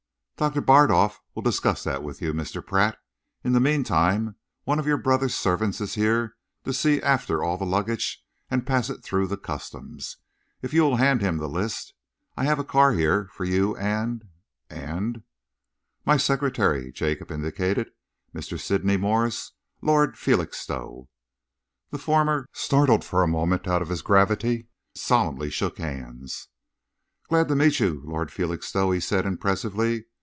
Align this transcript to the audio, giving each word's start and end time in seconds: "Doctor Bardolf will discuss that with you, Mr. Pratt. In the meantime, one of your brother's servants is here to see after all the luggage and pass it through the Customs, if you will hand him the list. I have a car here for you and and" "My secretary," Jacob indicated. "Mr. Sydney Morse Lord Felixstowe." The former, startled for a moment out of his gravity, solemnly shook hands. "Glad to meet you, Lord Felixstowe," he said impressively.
"Doctor 0.37 0.61
Bardolf 0.63 1.19
will 1.35 1.43
discuss 1.43 1.83
that 1.83 2.01
with 2.01 2.19
you, 2.19 2.33
Mr. 2.33 2.65
Pratt. 2.65 2.97
In 3.43 3.51
the 3.53 3.59
meantime, 3.59 4.37
one 4.63 4.79
of 4.79 4.87
your 4.87 4.97
brother's 4.97 5.35
servants 5.35 5.79
is 5.79 5.93
here 5.93 6.33
to 6.63 6.73
see 6.73 6.99
after 7.03 7.43
all 7.43 7.59
the 7.59 7.63
luggage 7.63 8.23
and 8.49 8.65
pass 8.65 8.89
it 8.89 9.03
through 9.03 9.27
the 9.27 9.37
Customs, 9.37 10.17
if 10.63 10.73
you 10.73 10.81
will 10.81 10.95
hand 10.95 11.21
him 11.21 11.37
the 11.37 11.47
list. 11.47 11.93
I 12.35 12.45
have 12.45 12.57
a 12.57 12.63
car 12.63 12.93
here 12.93 13.29
for 13.33 13.45
you 13.45 13.75
and 13.77 14.23
and" 14.67 15.21
"My 16.07 16.17
secretary," 16.17 16.91
Jacob 16.91 17.29
indicated. 17.29 17.91
"Mr. 18.33 18.59
Sydney 18.59 18.97
Morse 18.97 19.51
Lord 19.79 20.17
Felixstowe." 20.17 21.07
The 21.91 21.99
former, 21.99 22.49
startled 22.51 23.05
for 23.05 23.21
a 23.21 23.27
moment 23.27 23.67
out 23.67 23.83
of 23.83 23.89
his 23.89 24.01
gravity, 24.01 24.69
solemnly 24.95 25.51
shook 25.51 25.77
hands. 25.77 26.47
"Glad 27.29 27.47
to 27.49 27.55
meet 27.55 27.79
you, 27.79 28.01
Lord 28.03 28.31
Felixstowe," 28.31 28.89
he 28.89 28.99
said 28.99 29.27
impressively. 29.27 30.05